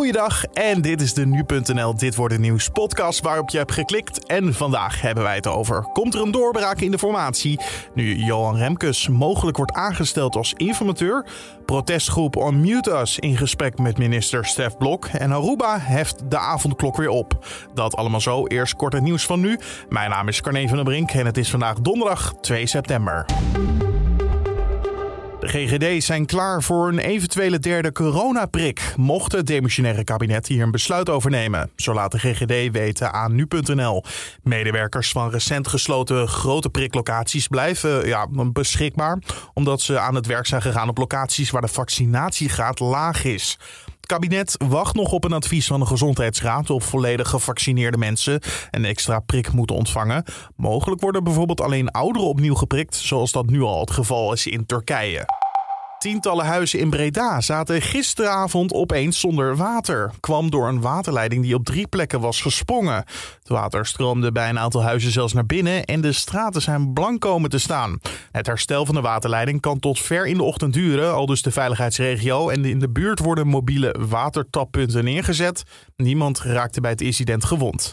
Goeiedag 0.00 0.44
en 0.44 0.80
dit 0.80 1.00
is 1.00 1.14
de 1.14 1.26
Nu.nl 1.26 1.96
Dit 1.96 2.14
Wordt 2.14 2.32
Het 2.32 2.42
Nieuws 2.42 2.68
podcast 2.68 3.20
waarop 3.20 3.50
je 3.50 3.58
hebt 3.58 3.72
geklikt. 3.72 4.26
En 4.26 4.54
vandaag 4.54 5.00
hebben 5.00 5.24
wij 5.24 5.34
het 5.34 5.46
over. 5.46 5.82
Komt 5.82 6.14
er 6.14 6.20
een 6.20 6.30
doorbraak 6.30 6.80
in 6.80 6.90
de 6.90 6.98
formatie 6.98 7.60
nu 7.94 8.14
Johan 8.14 8.56
Remkes 8.56 9.08
mogelijk 9.08 9.56
wordt 9.56 9.72
aangesteld 9.72 10.36
als 10.36 10.52
informateur? 10.56 11.26
Protestgroep 11.64 12.36
Unmute 12.36 12.90
Us 12.90 13.18
in 13.18 13.36
gesprek 13.36 13.78
met 13.78 13.98
minister 13.98 14.44
Stef 14.44 14.76
Blok. 14.76 15.06
En 15.06 15.32
Aruba 15.32 15.78
heft 15.80 16.30
de 16.30 16.38
avondklok 16.38 16.96
weer 16.96 17.08
op. 17.08 17.46
Dat 17.74 17.96
allemaal 17.96 18.20
zo. 18.20 18.46
Eerst 18.46 18.76
kort 18.76 18.92
het 18.92 19.02
nieuws 19.02 19.26
van 19.26 19.40
nu. 19.40 19.58
Mijn 19.88 20.10
naam 20.10 20.28
is 20.28 20.40
Carne 20.40 20.68
van 20.68 20.76
der 20.76 20.86
Brink 20.86 21.10
en 21.10 21.26
het 21.26 21.36
is 21.36 21.50
vandaag 21.50 21.80
donderdag 21.80 22.34
2 22.40 22.66
september. 22.66 23.24
De 25.40 25.48
GGD 25.48 26.04
zijn 26.04 26.26
klaar 26.26 26.62
voor 26.62 26.88
een 26.88 26.98
eventuele 26.98 27.58
derde 27.58 27.92
coronaprik. 27.92 28.94
Mocht 28.96 29.32
het 29.32 29.46
demissionaire 29.46 30.04
kabinet 30.04 30.46
hier 30.46 30.62
een 30.62 30.70
besluit 30.70 31.08
over 31.08 31.30
nemen. 31.30 31.70
Zo 31.76 31.94
laat 31.94 32.12
de 32.12 32.18
GGD 32.18 32.72
weten 32.72 33.12
aan 33.12 33.34
nu.nl. 33.34 34.04
Medewerkers 34.42 35.10
van 35.10 35.30
recent 35.30 35.68
gesloten 35.68 36.28
grote 36.28 36.70
priklocaties 36.70 37.46
blijven 37.46 38.06
ja, 38.06 38.26
beschikbaar. 38.52 39.18
Omdat 39.54 39.80
ze 39.80 39.98
aan 39.98 40.14
het 40.14 40.26
werk 40.26 40.46
zijn 40.46 40.62
gegaan 40.62 40.88
op 40.88 40.98
locaties 40.98 41.50
waar 41.50 41.62
de 41.62 41.68
vaccinatiegraad 41.68 42.78
laag 42.78 43.24
is. 43.24 43.58
Kabinet 44.10 44.56
wacht 44.68 44.94
nog 44.94 45.12
op 45.12 45.24
een 45.24 45.32
advies 45.32 45.66
van 45.66 45.80
de 45.80 45.86
Gezondheidsraad 45.86 46.70
of 46.70 46.84
volledig 46.84 47.28
gevaccineerde 47.28 47.98
mensen 47.98 48.40
een 48.70 48.84
extra 48.84 49.20
prik 49.20 49.52
moeten 49.52 49.76
ontvangen. 49.76 50.24
Mogelijk 50.56 51.00
worden 51.00 51.24
bijvoorbeeld 51.24 51.60
alleen 51.60 51.90
ouderen 51.90 52.28
opnieuw 52.28 52.54
geprikt, 52.54 52.94
zoals 52.94 53.32
dat 53.32 53.46
nu 53.46 53.62
al 53.62 53.80
het 53.80 53.90
geval 53.90 54.32
is 54.32 54.46
in 54.46 54.66
Turkije. 54.66 55.49
Tientallen 56.00 56.46
huizen 56.46 56.78
in 56.78 56.90
Breda 56.90 57.40
zaten 57.40 57.82
gisteravond 57.82 58.72
opeens 58.72 59.20
zonder 59.20 59.56
water. 59.56 60.10
Kwam 60.20 60.50
door 60.50 60.68
een 60.68 60.80
waterleiding 60.80 61.42
die 61.42 61.54
op 61.54 61.64
drie 61.64 61.86
plekken 61.86 62.20
was 62.20 62.40
gesprongen. 62.40 62.94
Het 62.94 63.48
water 63.48 63.86
stroomde 63.86 64.32
bij 64.32 64.48
een 64.48 64.58
aantal 64.58 64.82
huizen 64.82 65.10
zelfs 65.10 65.32
naar 65.32 65.46
binnen 65.46 65.84
en 65.84 66.00
de 66.00 66.12
straten 66.12 66.62
zijn 66.62 66.92
blank 66.92 67.20
komen 67.20 67.50
te 67.50 67.58
staan. 67.58 67.98
Het 68.32 68.46
herstel 68.46 68.86
van 68.86 68.94
de 68.94 69.00
waterleiding 69.00 69.60
kan 69.60 69.78
tot 69.78 69.98
ver 69.98 70.26
in 70.26 70.36
de 70.36 70.42
ochtend 70.42 70.72
duren, 70.72 71.14
al 71.14 71.26
dus 71.26 71.42
de 71.42 71.50
veiligheidsregio. 71.50 72.48
En 72.48 72.64
in 72.64 72.78
de 72.78 72.90
buurt 72.90 73.18
worden 73.18 73.46
mobiele 73.46 73.94
watertappunten 74.08 75.04
neergezet. 75.04 75.62
Niemand 75.96 76.40
raakte 76.40 76.80
bij 76.80 76.90
het 76.90 77.00
incident 77.00 77.44
gewond. 77.44 77.92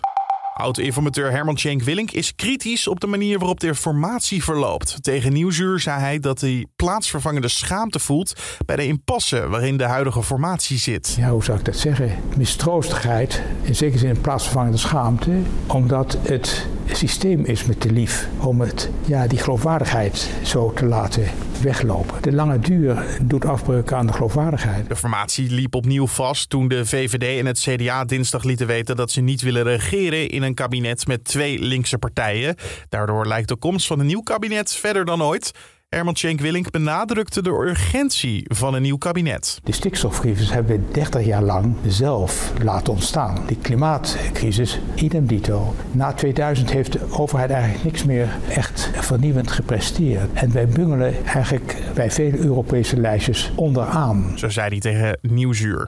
Oud-informateur 0.58 1.32
Herman 1.32 1.58
Schenk 1.58 1.84
Willink 1.84 2.12
is 2.12 2.36
kritisch 2.36 2.88
op 2.88 3.00
de 3.00 3.08
manier 3.08 3.40
waarop 3.40 3.60
de 3.60 3.76
formatie 3.76 4.44
verloopt. 4.44 4.98
Tegen 5.04 5.34
Nieuwsuur 5.34 5.80
zei 5.80 6.00
hij 6.00 6.20
dat 6.20 6.42
hij 6.42 6.66
plaatsvervangende 6.76 7.48
schaamte 7.48 8.00
voelt 8.00 8.34
bij 8.66 8.76
de 8.76 8.86
impasse 8.86 9.48
waarin 9.48 9.78
de 9.78 9.84
huidige 9.84 10.24
formatie 10.24 10.78
zit. 10.78 11.16
Ja, 11.20 11.30
hoe 11.30 11.44
zou 11.44 11.58
ik 11.60 11.66
dat 11.66 11.78
zeggen? 11.78 12.12
Mistroostigheid, 12.38 13.42
in 13.62 13.76
zekere 13.76 14.00
zin 14.00 14.22
plaatsvervangende 14.22 14.78
schaamte, 14.78 15.32
omdat 15.68 16.18
het 16.22 16.68
systeem 16.96 17.46
is 17.46 17.66
me 17.66 17.78
te 17.78 17.92
lief 17.92 18.28
om 18.38 18.62
het, 18.62 18.90
ja, 19.06 19.28
die 19.28 19.40
geloofwaardigheid 19.40 20.30
zo 20.44 20.74
te 20.74 20.86
laten 20.86 21.24
weglopen. 21.62 22.22
De 22.22 22.32
lange 22.32 22.60
duur 22.60 23.06
doet 23.22 23.46
afbreuk 23.46 23.92
aan 23.92 24.08
de 24.08 24.14
geloofwaardigheid. 24.14 24.90
De 24.90 24.96
formatie 24.96 25.52
liep 25.52 25.76
opnieuw 25.76 26.08
vast 26.08 26.50
toen 26.50 26.68
de 26.68 26.86
VVD 26.86 27.40
en 27.40 27.46
het 27.46 27.60
CDA 27.60 28.06
dinsdag 28.06 28.44
lieten 28.44 28.68
weten 28.68 28.96
dat 28.96 29.12
ze 29.12 29.22
niet 29.22 29.42
willen 29.42 29.64
regeren 29.64 30.30
in 30.30 30.42
een 30.42 30.54
kabinet 30.54 31.08
met 31.08 31.24
twee 31.24 31.60
linkse 31.60 31.98
partijen. 31.98 32.56
Daardoor 32.90 33.28
lijkt 33.28 33.48
de 33.48 33.56
komst 33.56 33.88
van 33.88 34.00
een 34.00 34.06
nieuw 34.06 34.22
kabinet 34.22 34.72
verder 34.72 35.06
dan 35.06 35.24
ooit. 35.24 35.52
Herman 35.90 36.16
Schenk-Willink 36.16 36.72
benadrukte 36.72 37.42
de 37.42 37.50
urgentie 37.50 38.46
van 38.48 38.74
een 38.74 38.82
nieuw 38.82 38.98
kabinet. 38.98 39.60
De 39.64 39.72
stikstofcrisis 39.72 40.52
hebben 40.52 40.78
we 40.82 40.92
30 40.92 41.26
jaar 41.26 41.42
lang 41.42 41.76
zelf 41.86 42.54
laten 42.64 42.94
ontstaan. 42.94 43.44
De 43.48 43.56
klimaatcrisis, 43.56 44.80
idem 44.96 45.26
dito. 45.26 45.76
Na 45.92 46.14
2000 46.14 46.72
heeft 46.72 46.92
de 46.92 47.12
overheid 47.12 47.50
eigenlijk 47.50 47.84
niks 47.84 48.04
meer 48.04 48.30
echt 48.50 48.90
vernieuwend 48.94 49.52
gepresteerd. 49.52 50.34
En 50.34 50.52
wij 50.52 50.67
bungelen 50.67 51.26
eigenlijk 51.26 51.78
bij 51.94 52.11
vele 52.11 52.38
Europese 52.38 52.98
lijstjes 53.00 53.52
onderaan. 53.56 54.32
Zo 54.36 54.50
zei 54.50 54.70
hij 54.70 54.80
tegen 54.80 55.17
Nieuwsuur. 55.22 55.86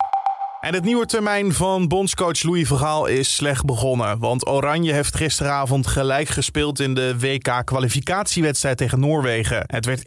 En 0.60 0.74
het 0.74 0.84
nieuwe 0.84 1.06
termijn 1.06 1.54
van 1.54 1.88
bondscoach 1.88 2.44
Louis 2.44 2.68
Vergaal 2.68 3.06
is 3.06 3.36
slecht 3.36 3.66
begonnen. 3.66 4.20
Want 4.20 4.48
Oranje 4.48 4.94
heeft 4.94 5.16
gisteravond 5.16 5.88
gelijk 5.88 6.28
gespeeld 6.28 6.80
in 6.80 6.94
de 6.94 7.20
WK-kwalificatiewedstrijd 7.20 8.78
tegen 8.78 9.00
Noorwegen. 9.00 9.64
Het 9.66 9.86
werd 9.86 10.02
1-1, 10.02 10.06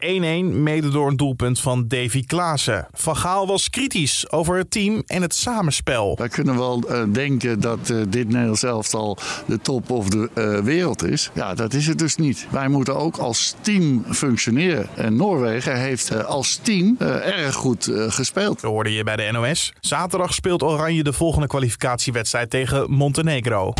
mede 0.55 0.89
door 0.89 1.09
een 1.09 1.17
doelpunt 1.17 1.61
van 1.61 1.89
Davy 1.89 2.25
Klaassen. 2.25 2.87
Van 2.93 3.17
Gaal 3.17 3.47
was 3.47 3.71
kritisch 3.71 4.31
over 4.31 4.57
het 4.57 4.71
team 4.71 5.03
en 5.07 5.23
het 5.23 5.35
samenspel. 5.35 6.17
Wij 6.19 6.29
kunnen 6.29 6.59
wel 6.59 6.83
uh, 6.91 7.03
denken 7.13 7.61
dat 7.61 7.91
uh, 7.91 8.03
dit 8.09 8.29
Nederlands 8.29 8.63
elftal 8.63 9.19
de 9.47 9.61
top 9.61 9.91
of 9.91 10.09
de 10.09 10.31
uh, 10.34 10.59
wereld 10.59 11.05
is. 11.05 11.31
Ja, 11.34 11.55
dat 11.55 11.75
is 11.75 11.87
het 11.87 11.99
dus 11.99 12.17
niet. 12.17 12.47
Wij 12.51 12.69
moeten 12.69 12.97
ook 12.97 13.17
als 13.17 13.55
team 13.61 14.05
functioneren. 14.11 14.89
En 14.95 15.17
Noorwegen 15.17 15.81
heeft 15.81 16.25
als 16.25 16.57
team 16.63 16.97
erg 16.99 17.55
goed 17.55 17.91
gespeeld. 17.93 18.61
Dat 18.61 18.71
hoorde 18.71 18.93
je 18.93 19.05
bij 19.05 19.17
de 19.17 19.29
NOS. 19.33 19.73
Zaterdag 19.81 20.34
speelt 20.42 20.62
Oranje 20.62 21.03
de 21.03 21.12
volgende 21.12 21.47
kwalificatiewedstrijd 21.47 22.50
tegen 22.50 22.91
Montenegro. 22.91 23.72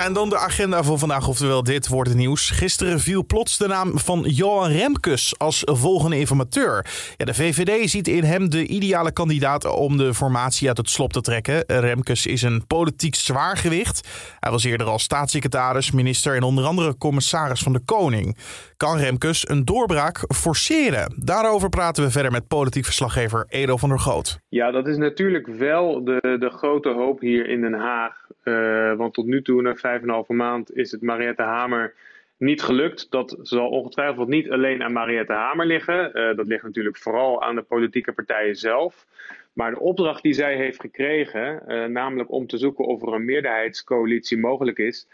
En 0.00 0.12
dan 0.12 0.28
de 0.28 0.38
agenda 0.38 0.82
voor 0.82 0.98
vandaag, 0.98 1.28
oftewel 1.28 1.62
dit 1.62 1.88
wordt 1.88 2.08
het 2.08 2.18
nieuws. 2.18 2.50
Gisteren 2.50 3.00
viel 3.00 3.26
plots 3.26 3.58
de 3.58 3.66
naam 3.66 3.98
van 3.98 4.20
Johan 4.20 4.70
Remkes 4.70 5.38
als 5.38 5.62
volgende 5.64 6.18
informateur. 6.18 6.86
Ja, 7.16 7.24
de 7.24 7.34
VVD 7.34 7.90
ziet 7.90 8.08
in 8.08 8.24
hem 8.24 8.50
de 8.50 8.66
ideale 8.66 9.12
kandidaat 9.12 9.64
om 9.64 9.96
de 9.96 10.14
formatie 10.14 10.68
uit 10.68 10.76
het 10.76 10.90
slop 10.90 11.12
te 11.12 11.20
trekken. 11.20 11.64
Remkes 11.66 12.26
is 12.26 12.42
een 12.42 12.66
politiek 12.66 13.14
zwaargewicht. 13.14 14.08
Hij 14.40 14.50
was 14.50 14.64
eerder 14.64 14.86
al 14.86 14.98
staatssecretaris, 14.98 15.90
minister 15.90 16.36
en 16.36 16.42
onder 16.42 16.64
andere 16.64 16.96
commissaris 16.96 17.62
van 17.62 17.72
de 17.72 17.80
Koning. 17.84 18.36
Kan 18.76 18.96
Remkes 18.96 19.48
een 19.48 19.64
doorbraak 19.64 20.24
forceren? 20.34 21.14
Daarover 21.16 21.68
praten 21.68 22.04
we 22.04 22.10
verder 22.10 22.32
met 22.32 22.48
politiek 22.48 22.84
verslaggever 22.84 23.44
Edo 23.48 23.76
van 23.76 23.88
der 23.88 24.00
Goot. 24.00 24.40
Ja, 24.48 24.70
dat 24.70 24.86
is 24.86 24.96
natuurlijk 24.96 25.46
wel 25.46 26.04
de, 26.04 26.36
de 26.40 26.50
grote 26.50 26.88
hoop 26.88 27.20
hier 27.20 27.48
in 27.48 27.60
Den 27.60 27.74
Haag. 27.74 28.28
Uh, 28.44 28.94
want 28.94 29.14
tot 29.14 29.26
nu 29.26 29.42
toe, 29.42 29.62
na 29.62 29.74
vijf 29.74 30.02
en 30.02 30.08
een 30.08 30.14
halve 30.14 30.32
maand, 30.32 30.76
is 30.76 30.90
het 30.90 31.02
Mariette 31.02 31.42
Hamer 31.42 31.94
niet 32.36 32.62
gelukt. 32.62 33.10
Dat 33.10 33.38
zal 33.42 33.68
ongetwijfeld 33.68 34.28
niet 34.28 34.50
alleen 34.50 34.82
aan 34.82 34.92
Mariette 34.92 35.32
Hamer 35.32 35.66
liggen. 35.66 36.10
Uh, 36.14 36.36
dat 36.36 36.46
ligt 36.46 36.62
natuurlijk 36.62 36.96
vooral 36.96 37.42
aan 37.42 37.54
de 37.54 37.62
politieke 37.62 38.12
partijen 38.12 38.56
zelf. 38.56 39.06
Maar 39.52 39.70
de 39.70 39.80
opdracht 39.80 40.22
die 40.22 40.32
zij 40.32 40.56
heeft 40.56 40.80
gekregen, 40.80 41.62
uh, 41.68 41.84
namelijk 41.84 42.32
om 42.32 42.46
te 42.46 42.58
zoeken 42.58 42.84
of 42.84 43.02
er 43.02 43.12
een 43.12 43.24
meerderheidscoalitie 43.24 44.38
mogelijk 44.38 44.78
is, 44.78 45.06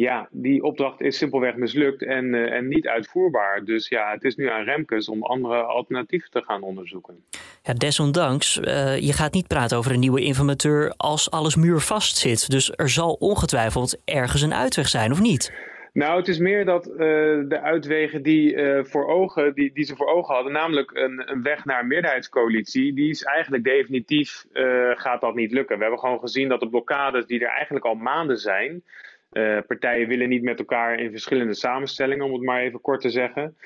ja, 0.00 0.28
die 0.30 0.62
opdracht 0.62 1.00
is 1.00 1.16
simpelweg 1.16 1.56
mislukt 1.56 2.02
en, 2.02 2.24
uh, 2.24 2.52
en 2.52 2.68
niet 2.68 2.88
uitvoerbaar. 2.88 3.64
Dus 3.64 3.88
ja, 3.88 4.10
het 4.12 4.24
is 4.24 4.36
nu 4.36 4.50
aan 4.50 4.64
Remkes 4.64 5.08
om 5.08 5.22
andere 5.22 5.62
alternatieven 5.62 6.30
te 6.30 6.42
gaan 6.42 6.62
onderzoeken. 6.62 7.24
Ja, 7.62 7.72
desondanks, 7.72 8.56
uh, 8.56 8.98
je 8.98 9.12
gaat 9.12 9.32
niet 9.32 9.46
praten 9.46 9.76
over 9.76 9.92
een 9.92 10.00
nieuwe 10.00 10.20
informateur 10.20 10.92
als 10.96 11.30
alles 11.30 11.56
muurvast 11.56 12.16
zit. 12.16 12.50
Dus 12.50 12.72
er 12.76 12.88
zal 12.88 13.12
ongetwijfeld 13.12 14.02
ergens 14.04 14.42
een 14.42 14.54
uitweg 14.54 14.88
zijn, 14.88 15.12
of 15.12 15.20
niet? 15.20 15.52
Nou, 15.92 16.16
het 16.16 16.28
is 16.28 16.38
meer 16.38 16.64
dat 16.64 16.86
uh, 16.88 16.96
de 17.48 17.60
uitwegen 17.62 18.22
die, 18.22 18.54
uh, 18.54 18.84
voor 18.84 19.06
ogen, 19.06 19.54
die, 19.54 19.72
die 19.72 19.84
ze 19.84 19.96
voor 19.96 20.06
ogen 20.06 20.34
hadden, 20.34 20.52
namelijk 20.52 20.90
een, 20.90 21.30
een 21.30 21.42
weg 21.42 21.64
naar 21.64 21.80
een 21.80 21.86
meerderheidscoalitie, 21.86 22.94
die 22.94 23.10
is 23.10 23.22
eigenlijk 23.22 23.64
definitief, 23.64 24.44
uh, 24.52 24.90
gaat 24.94 25.20
dat 25.20 25.34
niet 25.34 25.52
lukken. 25.52 25.76
We 25.76 25.82
hebben 25.82 26.00
gewoon 26.00 26.20
gezien 26.20 26.48
dat 26.48 26.60
de 26.60 26.68
blokkades 26.68 27.26
die 27.26 27.40
er 27.40 27.50
eigenlijk 27.50 27.84
al 27.84 27.94
maanden 27.94 28.36
zijn, 28.36 28.82
uh, 29.32 29.58
partijen 29.66 30.08
willen 30.08 30.28
niet 30.28 30.42
met 30.42 30.58
elkaar 30.58 30.98
in 31.00 31.10
verschillende 31.10 31.54
samenstellingen, 31.54 32.24
om 32.24 32.32
het 32.32 32.42
maar 32.42 32.60
even 32.60 32.80
kort 32.80 33.00
te 33.00 33.10
zeggen. 33.10 33.56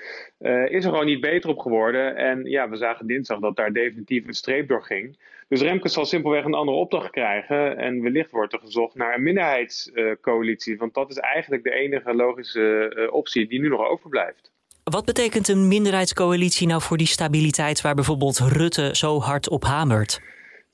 Uh, 0.41 0.71
is 0.71 0.85
er 0.85 0.91
gewoon 0.91 1.07
niet 1.07 1.21
beter 1.21 1.51
op 1.51 1.59
geworden. 1.59 2.17
En 2.17 2.45
ja, 2.45 2.69
we 2.69 2.77
zagen 2.77 3.07
dinsdag 3.07 3.39
dat 3.39 3.57
daar 3.57 3.73
definitief 3.73 4.27
een 4.27 4.35
streep 4.35 4.69
door 4.69 4.83
ging. 4.83 5.19
Dus 5.49 5.61
Remkes 5.61 5.93
zal 5.93 6.05
simpelweg 6.05 6.45
een 6.45 6.55
andere 6.55 6.77
opdracht 6.77 7.11
krijgen. 7.11 7.77
En 7.77 8.03
wellicht 8.03 8.31
wordt 8.31 8.53
er 8.53 8.59
gezocht 8.59 8.95
naar 8.95 9.15
een 9.15 9.23
minderheidscoalitie. 9.23 10.77
want 10.77 10.95
dat 10.95 11.11
is 11.11 11.17
eigenlijk 11.17 11.63
de 11.63 11.73
enige 11.73 12.15
logische 12.15 12.95
uh, 12.97 13.13
optie 13.13 13.47
die 13.47 13.61
nu 13.61 13.69
nog 13.69 13.89
overblijft. 13.89 14.53
Wat 14.85 15.05
betekent 15.05 15.49
een 15.49 15.69
minderheidscoalitie 15.69 16.67
nou 16.67 16.83
voor 16.83 16.97
die 16.97 17.07
stabiliteit 17.07 17.81
waar 17.81 17.95
bijvoorbeeld 17.95 18.39
Rutte 18.39 18.91
zo 18.93 19.21
hard 19.21 19.49
op 19.49 19.65
hamert? 19.65 20.21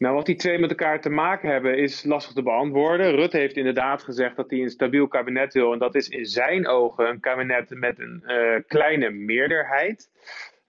Nou, 0.00 0.14
wat 0.14 0.26
die 0.26 0.37
twee 0.37 0.58
met 0.58 0.70
elkaar 0.70 1.00
te 1.00 1.11
maken 1.11 1.50
hebben 1.50 1.79
is 1.79 2.05
lastig 2.05 2.32
te 2.32 2.43
beantwoorden. 2.43 3.14
Rutte 3.14 3.37
heeft 3.37 3.56
inderdaad 3.56 4.02
gezegd 4.02 4.37
dat 4.37 4.50
hij 4.50 4.61
een 4.61 4.70
stabiel 4.70 5.08
kabinet 5.08 5.52
wil. 5.52 5.73
En 5.73 5.79
dat 5.79 5.94
is 5.94 6.08
in 6.08 6.26
zijn 6.26 6.67
ogen 6.67 7.08
een 7.08 7.20
kabinet 7.20 7.70
met 7.70 7.99
een 7.99 8.23
uh, 8.26 8.55
kleine 8.67 9.11
meerderheid. 9.11 10.11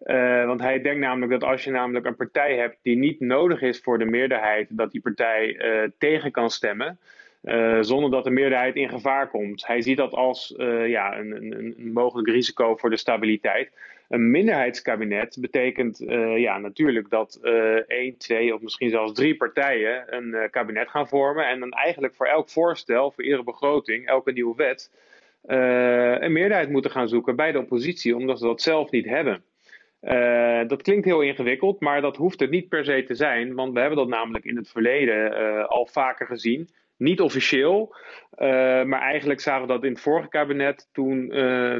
Uh, 0.04 0.46
want 0.46 0.62
hij 0.62 0.82
denkt 0.82 1.00
namelijk 1.00 1.32
dat 1.32 1.44
als 1.50 1.64
je 1.64 1.72
namelijk 1.72 2.06
een 2.06 2.16
partij 2.16 2.56
hebt 2.56 2.78
die 2.82 2.98
niet 2.98 3.20
nodig 3.20 3.62
is 3.62 3.80
voor 3.80 4.00
de 4.00 4.06
meerderheid, 4.06 4.68
dat 4.70 4.92
die 4.92 5.02
partij 5.02 5.56
uh, 5.56 5.90
tegen 5.98 6.32
kan 6.32 6.50
stemmen. 6.50 7.00
Zonder 7.82 8.12
dat 8.12 8.24
de 8.24 8.30
meerderheid 8.30 8.76
in 8.76 8.90
gevaar 8.90 9.30
komt. 9.30 9.68
Hij 9.68 9.82
ziet 9.82 9.98
dat 9.98 10.14
als 10.14 10.54
ja, 10.86 11.18
een, 11.18 11.36
een, 11.36 11.76
een 11.78 11.92
mogelijk 11.94 12.28
risico 12.28 12.76
voor 12.76 12.90
de 12.90 12.98
stabiliteit. 12.98 13.72
Een 14.10 14.32
minderheidskabinet 14.32 15.38
betekent 15.40 16.04
ja, 16.36 16.58
natuurlijk 16.58 17.10
dat 17.10 17.40
één, 17.88 18.18
twee 18.18 18.54
of 18.54 18.62
misschien 18.62 18.90
zelfs 18.90 19.14
drie 19.14 19.36
partijen 19.36 20.16
een 20.16 20.50
kabinet 20.50 20.90
gaan 20.90 21.08
vormen. 21.08 21.48
En 21.48 21.60
dan 21.60 21.72
eigenlijk 21.72 22.16
voor 22.16 22.26
elk 22.26 22.50
voorstel, 22.50 23.12
voor 23.12 23.24
iedere 23.24 23.44
begroting, 23.44 24.08
elke 24.08 24.32
nieuwe 24.32 24.56
wet, 24.56 24.92
een 26.22 26.32
meerderheid 26.32 26.70
moeten 26.70 26.92
gaan 26.92 27.10
zoeken 27.10 27.36
bij 27.36 27.52
de 27.52 27.60
oppositie, 27.60 28.16
omdat 28.16 28.40
ze 28.40 28.46
dat 28.46 28.62
zelf 28.62 28.92
niet 28.92 29.06
hebben. 29.06 29.44
Dat 30.68 30.82
klinkt 30.82 31.06
heel 31.06 31.22
ingewikkeld, 31.22 31.80
maar 31.80 32.02
dat 32.02 32.18
hoeft 32.18 32.40
het 32.40 32.50
niet 32.50 32.70
per 32.70 32.86
se 32.86 33.04
te 33.04 33.16
zijn, 33.16 33.54
want 33.54 33.74
we 33.74 33.80
hebben 33.80 33.98
dat 33.98 34.08
namelijk 34.08 34.46
in 34.46 34.56
het 34.56 34.70
verleden 34.70 35.68
al 35.68 35.88
vaker 35.92 36.26
gezien. 36.26 36.70
Niet 37.02 37.22
officieel, 37.22 37.96
uh, 38.36 38.48
maar 38.84 39.02
eigenlijk 39.02 39.40
zagen 39.40 39.62
we 39.62 39.74
dat 39.74 39.84
in 39.84 39.92
het 39.92 40.02
vorige 40.02 40.28
kabinet. 40.28 40.90
Toen 40.92 41.30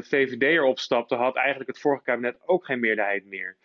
VVD 0.02 0.42
erop 0.42 0.78
stapte, 0.78 1.14
had 1.14 1.36
eigenlijk 1.36 1.68
het 1.68 1.80
vorige 1.80 2.02
kabinet 2.02 2.36
ook 2.46 2.64
geen 2.64 2.80
meerderheid 2.80 3.26
meer. 3.26 3.56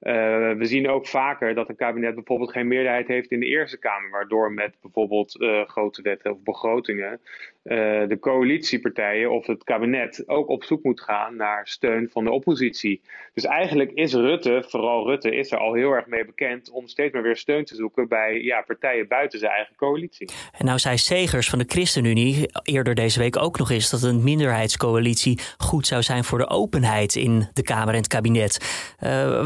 Uh, 0.00 0.12
we 0.52 0.64
zien 0.64 0.88
ook 0.88 1.06
vaker 1.06 1.54
dat 1.54 1.68
een 1.68 1.76
kabinet 1.76 2.14
bijvoorbeeld 2.14 2.52
geen 2.52 2.68
meerderheid 2.68 3.08
heeft 3.08 3.30
in 3.30 3.40
de 3.40 3.46
Eerste 3.46 3.78
Kamer, 3.78 4.10
waardoor 4.10 4.52
met 4.52 4.76
bijvoorbeeld 4.80 5.36
grote 5.66 6.02
wetten 6.02 6.32
of 6.32 6.42
begrotingen 6.42 7.20
uh, 7.64 8.08
de 8.08 8.18
coalitiepartijen 8.20 9.30
of 9.30 9.46
het 9.46 9.64
kabinet 9.64 10.28
ook 10.28 10.48
op 10.48 10.64
zoek 10.64 10.82
moet 10.82 11.00
gaan 11.00 11.36
naar 11.36 11.68
steun 11.68 12.08
van 12.10 12.24
de 12.24 12.30
oppositie. 12.30 13.00
Dus 13.34 13.44
eigenlijk 13.44 13.90
is 13.90 14.14
Rutte, 14.14 14.64
vooral 14.68 15.06
Rutte, 15.06 15.36
is 15.36 15.52
er 15.52 15.58
al 15.58 15.74
heel 15.74 15.92
erg 15.92 16.06
mee 16.06 16.24
bekend 16.24 16.70
om 16.70 16.86
steeds 16.86 17.12
meer 17.12 17.22
weer 17.22 17.36
steun 17.36 17.64
te 17.64 17.74
zoeken 17.74 18.08
bij 18.08 18.42
ja, 18.42 18.60
partijen 18.60 19.08
buiten 19.08 19.38
zijn 19.38 19.52
eigen 19.52 19.76
coalitie. 19.76 20.28
En 20.58 20.64
nou 20.64 20.78
zei 20.78 20.98
Segers 20.98 21.48
van 21.48 21.58
de 21.58 21.64
ChristenUnie 21.68 22.48
eerder 22.62 22.94
deze 22.94 23.18
week 23.18 23.36
ook 23.36 23.58
nog 23.58 23.70
eens 23.70 23.90
dat 23.90 24.02
een 24.02 24.24
minderheidscoalitie 24.24 25.38
goed 25.58 25.86
zou 25.86 26.02
zijn 26.02 26.24
voor 26.24 26.38
de 26.38 26.48
openheid 26.48 27.14
in 27.14 27.48
de 27.52 27.62
Kamer 27.62 27.94
en 27.94 28.00
het 28.00 28.08
kabinet. 28.08 28.84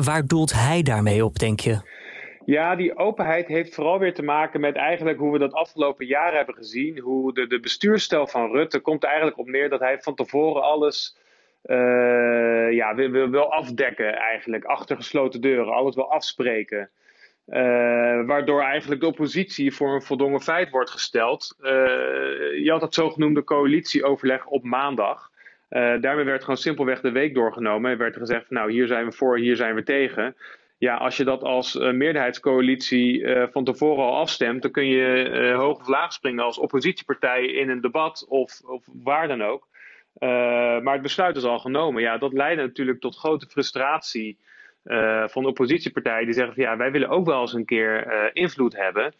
waar 0.04 0.26
doelt 0.26 0.52
hij 0.52 0.82
daarmee 0.82 1.24
op, 1.24 1.38
denk 1.38 1.60
je? 1.60 1.97
Ja, 2.48 2.76
die 2.76 2.96
openheid 2.96 3.48
heeft 3.48 3.74
vooral 3.74 3.98
weer 3.98 4.14
te 4.14 4.22
maken 4.22 4.60
met 4.60 4.76
eigenlijk 4.76 5.18
hoe 5.18 5.32
we 5.32 5.38
dat 5.38 5.52
afgelopen 5.52 6.06
jaar 6.06 6.34
hebben 6.34 6.54
gezien. 6.54 6.98
Hoe 6.98 7.34
de, 7.34 7.46
de 7.46 7.60
bestuursstijl 7.60 8.26
van 8.26 8.50
Rutte 8.50 8.80
komt 8.80 9.02
er 9.02 9.08
eigenlijk 9.08 9.38
op 9.38 9.48
neer 9.48 9.68
dat 9.68 9.80
hij 9.80 10.00
van 10.00 10.14
tevoren 10.14 10.62
alles 10.62 11.18
uh, 11.64 12.72
ja, 12.72 12.94
wil, 12.94 13.30
wil, 13.30 13.52
afdekken 13.52 14.16
eigenlijk. 14.16 14.64
Achter 14.64 14.96
gesloten 14.96 15.40
deuren, 15.40 15.72
alles 15.72 15.94
wil 15.94 16.10
afspreken. 16.10 16.90
Uh, 17.46 17.56
waardoor 18.26 18.62
eigenlijk 18.62 19.00
de 19.00 19.06
oppositie 19.06 19.74
voor 19.74 19.94
een 19.94 20.02
voldongen 20.02 20.40
feit 20.40 20.70
wordt 20.70 20.90
gesteld. 20.90 21.56
Uh, 21.60 21.68
je 22.64 22.70
had 22.70 22.80
het 22.80 22.94
zogenoemde 22.94 23.44
coalitieoverleg 23.44 24.46
op 24.46 24.64
maandag. 24.64 25.30
Daarmee 26.00 26.24
werd 26.24 26.40
gewoon 26.40 26.56
simpelweg 26.56 27.00
de 27.00 27.10
week 27.10 27.34
doorgenomen. 27.34 27.90
Er 27.90 27.98
werd 27.98 28.16
gezegd: 28.16 28.46
van, 28.46 28.56
Nou, 28.56 28.70
hier 28.72 28.86
zijn 28.86 29.04
we 29.04 29.12
voor, 29.12 29.38
hier 29.38 29.56
zijn 29.56 29.74
we 29.74 29.82
tegen. 29.82 30.36
Ja, 30.78 30.96
als 30.96 31.16
je 31.16 31.24
dat 31.24 31.42
als 31.42 31.74
uh, 31.74 31.92
meerderheidscoalitie 31.92 33.18
uh, 33.18 33.44
van 33.50 33.64
tevoren 33.64 34.04
al 34.04 34.16
afstemt, 34.16 34.62
dan 34.62 34.70
kun 34.70 34.86
je 34.86 35.52
hoog 35.56 35.80
of 35.80 35.88
laag 35.88 36.12
springen 36.12 36.44
als 36.44 36.58
oppositiepartij 36.58 37.46
in 37.46 37.68
een 37.68 37.80
debat 37.80 38.26
of, 38.28 38.60
of 38.64 38.84
waar 38.92 39.28
dan 39.28 39.42
ook. 39.42 39.68
maar 40.82 40.92
het 40.92 41.02
besluit 41.02 41.36
is 41.36 41.44
al 41.44 41.58
genomen. 41.58 42.02
Ja, 42.02 42.18
dat 42.18 42.32
leidde 42.32 42.62
natuurlijk 42.62 43.00
tot 43.00 43.16
grote 43.16 43.46
frustratie 43.46 44.38
van 45.26 45.42
de 45.42 45.48
oppositiepartijen. 45.48 46.24
Die 46.24 46.34
zeggen 46.34 46.54
van 46.54 46.62
ja, 46.62 46.76
wij 46.76 46.90
willen 46.90 47.08
ook 47.08 47.26
wel 47.26 47.40
eens 47.40 47.52
een 47.52 47.64
keer 47.64 48.30
invloed 48.32 48.76
hebben. 48.76 49.12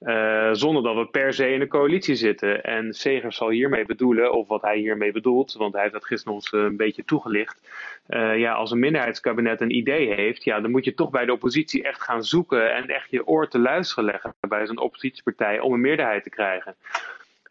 Uh, 0.00 0.48
zonder 0.52 0.82
dat 0.82 0.94
we 0.94 1.06
per 1.06 1.32
se 1.34 1.52
in 1.52 1.60
een 1.60 1.68
coalitie 1.68 2.14
zitten. 2.14 2.64
En 2.64 2.94
Segers 2.94 3.36
zal 3.36 3.48
hiermee 3.48 3.84
bedoelen, 3.84 4.32
of 4.32 4.48
wat 4.48 4.62
hij 4.62 4.76
hiermee 4.76 5.12
bedoelt, 5.12 5.52
want 5.52 5.72
hij 5.72 5.82
heeft 5.82 5.94
dat 5.94 6.04
gisteren 6.04 6.34
ons 6.34 6.52
een 6.52 6.76
beetje 6.76 7.04
toegelicht. 7.04 7.60
Uh, 8.08 8.38
ja, 8.38 8.52
als 8.52 8.70
een 8.70 8.78
minderheidskabinet 8.78 9.60
een 9.60 9.76
idee 9.76 10.14
heeft, 10.14 10.44
ja, 10.44 10.60
dan 10.60 10.70
moet 10.70 10.84
je 10.84 10.94
toch 10.94 11.10
bij 11.10 11.24
de 11.24 11.32
oppositie 11.32 11.82
echt 11.82 12.02
gaan 12.02 12.24
zoeken 12.24 12.74
en 12.74 12.88
echt 12.88 13.10
je 13.10 13.26
oor 13.26 13.48
te 13.48 13.58
luisteren 13.58 14.04
leggen 14.04 14.34
bij 14.48 14.66
zo'n 14.66 14.78
oppositiepartij 14.78 15.60
om 15.60 15.72
een 15.72 15.80
meerderheid 15.80 16.22
te 16.22 16.30
krijgen. 16.30 16.74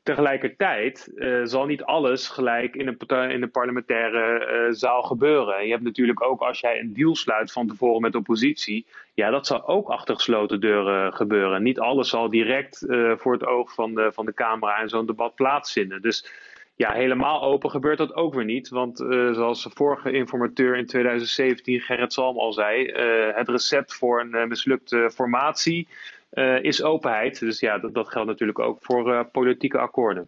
Tegelijkertijd 0.09 1.11
uh, 1.15 1.41
zal 1.43 1.65
niet 1.65 1.83
alles 1.83 2.27
gelijk 2.27 2.75
in 2.75 2.87
een, 2.87 3.29
in 3.29 3.51
parlementaire 3.51 4.47
uh, 4.67 4.73
zaal 4.73 5.01
gebeuren. 5.01 5.65
Je 5.65 5.71
hebt 5.71 5.83
natuurlijk 5.83 6.23
ook 6.23 6.41
als 6.41 6.59
jij 6.59 6.79
een 6.79 6.93
deal 6.93 7.15
sluit 7.15 7.51
van 7.51 7.67
tevoren 7.67 8.01
met 8.01 8.11
de 8.11 8.17
oppositie. 8.17 8.85
Ja, 9.13 9.29
dat 9.29 9.47
zal 9.47 9.67
ook 9.67 9.89
achter 9.89 10.15
gesloten 10.15 10.59
deuren 10.59 11.13
gebeuren. 11.13 11.63
Niet 11.63 11.79
alles 11.79 12.09
zal 12.09 12.29
direct 12.29 12.85
uh, 12.87 13.11
voor 13.17 13.33
het 13.33 13.45
oog 13.45 13.73
van 13.73 13.95
de, 13.95 14.11
van 14.13 14.25
de 14.25 14.33
camera 14.33 14.81
in 14.81 14.89
zo'n 14.89 15.05
debat 15.05 15.35
plaatsvinden. 15.35 16.01
Dus 16.01 16.31
ja, 16.75 16.91
helemaal 16.91 17.43
open 17.43 17.69
gebeurt 17.69 17.97
dat 17.97 18.15
ook 18.15 18.33
weer 18.33 18.45
niet. 18.45 18.69
Want 18.69 18.97
zoals 19.31 19.63
de 19.63 19.69
vorige 19.73 20.11
informateur 20.11 20.75
in 20.75 20.85
2017, 20.85 21.79
Gerrit 21.79 22.13
Salm, 22.13 22.37
al 22.37 22.53
zei: 22.53 22.91
het 23.35 23.49
recept 23.49 23.93
voor 23.93 24.19
een 24.21 24.47
mislukte 24.47 25.11
formatie 25.13 25.87
uh, 26.33 26.63
is 26.63 26.83
openheid. 26.83 27.39
Dus 27.39 27.59
ja, 27.59 27.77
dat, 27.77 27.93
dat 27.93 28.09
geldt 28.09 28.27
natuurlijk 28.27 28.59
ook 28.59 28.77
voor 28.81 29.13
uh, 29.13 29.19
politieke 29.31 29.77
akkoorden. 29.77 30.27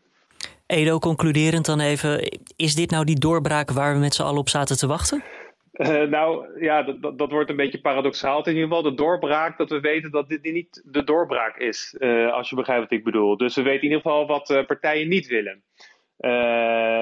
Edo, 0.66 1.00
concluderend 1.00 1.66
dan 1.66 1.80
even, 1.80 2.40
is 2.56 2.76
dit 2.76 2.90
nou 2.92 3.06
die 3.06 3.20
doorbraak 3.20 3.72
waar 3.72 3.94
we 3.94 4.00
met 4.00 4.14
z'n 4.14 4.22
allen 4.22 4.40
op 4.40 4.50
zaten 4.50 4.78
te 4.78 4.88
wachten? 4.88 5.24
Uh, 5.74 6.02
nou 6.02 6.62
ja, 6.64 6.84
dat, 6.84 7.02
dat, 7.02 7.18
dat, 7.18 7.32
wordt 7.32 7.50
een 7.50 7.56
beetje 7.56 7.82
paradoxaal. 7.82 8.46
in 8.46 8.54
ieder 8.54 8.68
geval 8.68 8.82
de 8.82 8.94
doorbraak 8.94 9.58
dat 9.58 9.70
we 9.70 9.80
weten 9.80 10.12
dat 10.12 10.30
dit 10.30 10.44
niet 10.44 10.82
de 10.86 11.04
doorbraak 11.04 11.58
is. 11.58 11.96
als 12.32 12.50
je 12.50 12.56
begrijpt 12.56 12.84
wat 12.84 12.92
ik 12.92 13.04
bedoel. 13.04 13.38
Dus 13.38 13.56
we 13.56 13.62
weten 13.62 13.82
in 13.82 13.88
ieder 13.88 14.02
geval 14.02 14.28
wat 14.28 14.66
partijen 14.68 15.08
niet 15.08 15.28
willen. 15.28 15.64
Uh, 16.22 16.32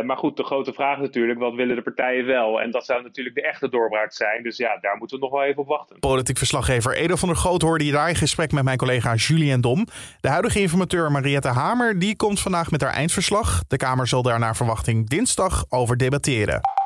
maar 0.06 0.18
goed, 0.18 0.38
de 0.38 0.44
grote 0.44 0.74
vraag 0.74 1.00
natuurlijk, 1.00 1.39
wat 1.39 1.54
willen 1.54 1.75
de 1.75 1.81
partijen 1.81 2.25
wel? 2.25 2.62
En 2.62 2.71
dat 2.71 2.86
zou 2.86 3.04
natuurlijk 3.04 3.36
de 3.36 3.42
echte 3.42 3.69
doorbraak 3.69 4.13
zijn. 4.13 4.44
Dus 4.44 4.57
ja, 4.57 4.77
daar 4.81 4.98
moeten 4.98 5.18
we 5.18 5.24
nog 5.24 5.33
wel 5.33 5.44
even 5.44 5.62
op 5.62 5.68
wachten. 5.68 6.00
Politiek 6.00 6.38
verslaggever 6.38 6.95
Edo 6.95 7.16
van 7.16 7.30
der 7.30 7.38
Groot 7.38 7.62
hoorde 7.62 7.86
je 7.86 7.92
daar 7.92 8.10
in 8.10 8.16
gesprek 8.16 8.51
met 8.51 8.63
mijn 8.63 8.77
collega 8.77 9.16
Julien 9.16 9.62
Dom. 9.62 9.86
De 10.21 10.27
huidige 10.27 10.60
informateur 10.60 11.12
Mariette 11.12 11.48
Hamer, 11.48 12.00
die 12.00 12.16
komt 12.16 12.39
vandaag 12.39 12.71
met 12.71 12.81
haar 12.81 12.94
eindverslag. 12.94 13.63
De 13.68 13.77
Kamer 13.77 14.07
zal 14.07 14.21
daar 14.21 14.39
naar 14.39 14.56
verwachting 14.56 15.10
dinsdag 15.10 15.65
over 15.69 15.98
debatteren. 15.98 16.78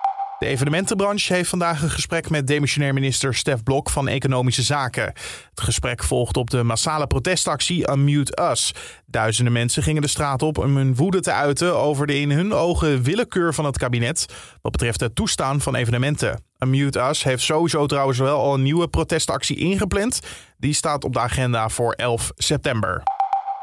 De 0.43 0.49
evenementenbranche 0.49 1.33
heeft 1.33 1.49
vandaag 1.49 1.81
een 1.81 1.89
gesprek 1.89 2.29
met 2.29 2.47
demissionair 2.47 2.93
minister 2.93 3.35
Stef 3.35 3.63
Blok 3.63 3.89
van 3.89 4.07
Economische 4.07 4.61
Zaken. 4.61 5.03
Het 5.49 5.61
gesprek 5.61 6.03
volgt 6.03 6.37
op 6.37 6.49
de 6.49 6.63
massale 6.63 7.07
protestactie 7.07 7.91
Unmute 7.91 8.49
Us. 8.51 8.73
Duizenden 9.05 9.53
mensen 9.53 9.83
gingen 9.83 10.01
de 10.01 10.07
straat 10.07 10.41
op 10.41 10.57
om 10.57 10.77
hun 10.77 10.95
woede 10.95 11.19
te 11.19 11.31
uiten 11.31 11.77
over 11.77 12.07
de 12.07 12.19
in 12.19 12.31
hun 12.31 12.53
ogen 12.53 13.03
willekeur 13.03 13.53
van 13.53 13.65
het 13.65 13.77
kabinet 13.77 14.25
wat 14.61 14.71
betreft 14.71 14.99
het 14.99 15.15
toestaan 15.15 15.61
van 15.61 15.75
evenementen. 15.75 16.43
Unmute 16.59 16.99
Us 16.99 17.23
heeft 17.23 17.43
sowieso 17.43 17.85
trouwens 17.85 18.19
wel 18.19 18.39
al 18.39 18.53
een 18.53 18.61
nieuwe 18.61 18.87
protestactie 18.87 19.57
ingepland. 19.57 20.19
Die 20.57 20.73
staat 20.73 21.03
op 21.03 21.13
de 21.13 21.19
agenda 21.19 21.69
voor 21.69 21.93
11 21.93 22.31
september. 22.35 23.03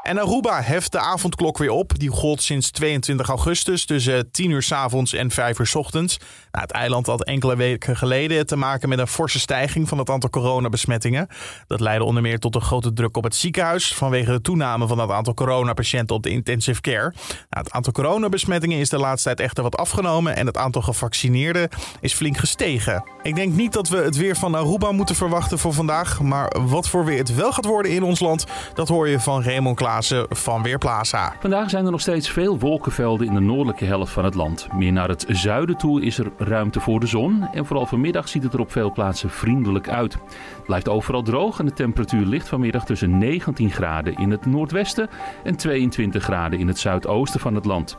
En 0.03 0.19
Aruba 0.19 0.63
heft 0.63 0.93
de 0.93 0.99
avondklok 0.99 1.59
weer 1.59 1.71
op. 1.71 1.99
Die 1.99 2.11
gold 2.11 2.43
sinds 2.43 2.71
22 2.71 3.29
augustus 3.29 3.85
tussen 3.85 4.31
10 4.31 4.51
uur 4.51 4.63
s 4.63 4.73
avonds 4.73 5.13
en 5.13 5.31
5 5.31 5.59
uur 5.59 5.67
s 5.67 5.75
ochtends. 5.75 6.19
Nou, 6.51 6.65
het 6.65 6.71
eiland 6.71 7.07
had 7.07 7.25
enkele 7.25 7.57
weken 7.57 7.97
geleden 7.97 8.47
te 8.47 8.57
maken 8.57 8.89
met 8.89 8.99
een 8.99 9.07
forse 9.07 9.39
stijging 9.39 9.89
van 9.89 9.99
het 9.99 10.11
aantal 10.11 10.31
coronabesmettingen. 10.31 11.29
Dat 11.67 11.81
leidde 11.81 12.05
onder 12.05 12.23
meer 12.23 12.39
tot 12.39 12.55
een 12.55 12.61
grote 12.61 12.93
druk 12.93 13.17
op 13.17 13.25
het 13.25 13.35
ziekenhuis 13.35 13.95
vanwege 13.95 14.31
de 14.31 14.41
toename 14.41 14.87
van 14.87 14.99
het 14.99 15.11
aantal 15.11 15.35
coronapatiënten 15.35 16.17
op 16.17 16.23
de 16.23 16.31
intensive 16.31 16.81
care. 16.81 17.15
Nou, 17.29 17.65
het 17.65 17.71
aantal 17.71 17.93
coronabesmettingen 17.93 18.79
is 18.79 18.89
de 18.89 18.99
laatste 18.99 19.29
tijd 19.29 19.41
echter 19.41 19.63
wat 19.63 19.77
afgenomen 19.77 20.37
en 20.37 20.47
het 20.47 20.57
aantal 20.57 20.83
gevaccineerden 20.83 21.69
is 22.01 22.15
flink 22.15 22.37
gestegen. 22.39 23.05
Ik 23.23 23.35
denk 23.35 23.55
niet 23.55 23.73
dat 23.73 23.89
we 23.89 23.97
het 23.97 24.17
weer 24.17 24.37
van 24.37 24.55
Aruba 24.55 24.93
moeten 24.93 25.15
verwachten 25.15 25.59
voor 25.59 25.73
vandaag, 25.73 26.21
maar 26.21 26.57
wat 26.67 26.89
voor 26.89 27.05
weer 27.05 27.19
het 27.19 27.35
wel 27.35 27.53
gaat 27.53 27.65
worden 27.65 27.93
in 27.93 28.03
ons 28.03 28.21
land, 28.21 28.45
dat 28.75 28.89
hoor 28.89 29.09
je 29.09 29.21
van 29.21 29.43
Raymond 29.43 29.77
Van 30.29 30.63
Weerplaza. 30.63 31.35
Vandaag 31.41 31.71
zijn 31.71 31.85
er 31.85 31.91
nog 31.91 32.01
steeds 32.01 32.31
veel 32.31 32.59
wolkenvelden 32.59 33.27
in 33.27 33.35
de 33.35 33.41
noordelijke 33.41 33.85
helft 33.85 34.13
van 34.13 34.25
het 34.25 34.35
land. 34.35 34.69
Meer 34.73 34.93
naar 34.93 35.09
het 35.09 35.25
zuiden 35.29 35.77
toe 35.77 36.03
is 36.03 36.19
er 36.19 36.31
ruimte 36.37 36.81
voor 36.81 37.01
de 37.01 37.07
zon. 37.07 37.49
En 37.53 37.67
vooral 37.67 37.87
vanmiddag 37.87 38.29
ziet 38.29 38.43
het 38.43 38.53
er 38.53 38.61
op 38.61 38.73
veel 38.73 38.93
plaatsen 38.93 39.31
vriendelijk 39.31 39.89
uit. 39.89 40.13
Het 40.13 40.65
blijft 40.65 40.89
overal 40.89 41.23
droog 41.23 41.59
en 41.59 41.65
de 41.65 41.73
temperatuur 41.73 42.27
ligt 42.27 42.49
vanmiddag 42.49 42.85
tussen 42.85 43.19
19 43.19 43.71
graden 43.71 44.15
in 44.15 44.31
het 44.31 44.47
noordwesten 44.47 45.09
en 45.45 45.57
22 45.57 46.23
graden 46.23 46.59
in 46.59 46.69
het 46.69 46.79
zuidoosten 46.79 47.41
van 47.41 47.55
het 47.55 47.65
land. 47.65 47.99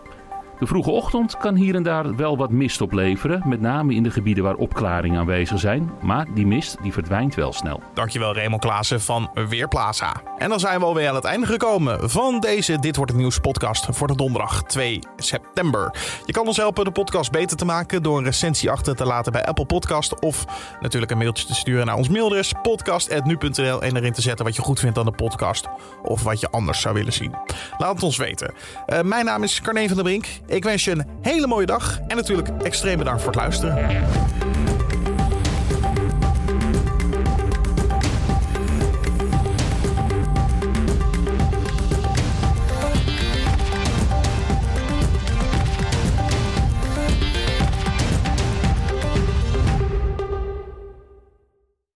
De 0.62 0.68
vroege 0.68 0.90
ochtend 0.90 1.38
kan 1.38 1.56
hier 1.56 1.76
en 1.76 1.84
daar 1.84 2.16
wel 2.16 2.38
wat 2.38 2.52
mist 2.52 2.82
opleveren, 2.82 3.42
met 3.46 3.62
name 3.62 3.94
in 3.94 4.04
de 4.04 4.12
gebieden 4.12 4.44
waar 4.44 4.56
opklaringen 4.56 5.20
aanwezig 5.20 5.60
zijn. 5.60 5.92
Maar 6.02 6.28
die 6.34 6.48
mist 6.48 6.78
die 6.82 6.92
verdwijnt 6.92 7.36
wel 7.36 7.54
snel. 7.54 7.82
Dankjewel 7.94 8.34
Raymond 8.34 8.62
Klaassen 8.62 9.02
van 9.02 9.30
Weerplaza. 9.50 10.22
En 10.38 10.50
dan 10.50 10.60
zijn 10.60 10.80
we 10.80 10.86
alweer 10.86 11.10
aan 11.10 11.16
het 11.16 11.24
einde 11.24 11.46
gekomen 11.46 12.10
van 12.10 12.40
deze 12.40 12.80
Dit 12.80 12.96
Wordt 12.96 13.12
Het 13.12 13.20
Nieuws 13.20 13.40
podcast 13.40 13.88
voor 13.90 14.08
de 14.08 14.16
donderdag 14.16 14.64
2 14.64 15.00
september. 15.18 15.96
Je 16.26 16.34
kan 16.34 16.48
ons 16.48 16.58
helpen 16.58 16.86
de 16.86 16.92
podcast 16.92 17.32
beter 17.32 17.58
te 17.58 17.66
maken 17.66 18.04
door 18.04 18.18
een 18.18 18.24
recensie 18.24 18.72
achter 18.72 18.96
te 18.96 19.06
laten 19.06 19.32
bij 19.32 19.46
Apple 19.46 19.66
Podcast 19.66 20.20
of 20.20 20.46
natuurlijk 20.82 21.12
een 21.12 21.18
mailtje 21.18 21.46
te 21.46 21.56
sturen 21.56 21.86
naar 21.86 21.96
ons 21.96 22.10
mailadres 22.10 22.54
podcast.nu.nl 22.62 23.82
en 23.82 23.96
erin 23.96 24.14
te 24.14 24.22
zetten 24.22 24.46
wat 24.46 24.56
je 24.56 24.62
goed 24.62 24.80
vindt 24.80 24.98
aan 24.98 25.06
de 25.06 25.12
podcast 25.12 25.68
of 26.04 26.24
wat 26.24 26.40
je 26.40 26.50
anders 26.50 26.82
zou 26.82 26.96
willen 26.96 27.14
zien. 27.14 27.36
Laat 27.78 27.94
het 27.94 28.04
ons 28.04 28.18
weten. 28.18 28.54
Uh, 28.88 29.02
mijn 29.02 29.26
naam 29.26 29.44
is 29.44 29.62
Carne 29.62 29.88
van 29.88 29.96
der 29.96 30.06
Brink. 30.06 30.26
Ik 30.52 30.64
wens 30.64 30.84
je 30.84 30.92
een 30.92 31.06
hele 31.22 31.48
mooie 31.48 31.66
dag 31.66 32.00
en 32.08 32.16
natuurlijk 32.16 32.50
extreem 32.64 32.98
bedankt 32.98 33.22
voor 33.22 33.32
het 33.32 33.42
luisteren. 33.42 34.04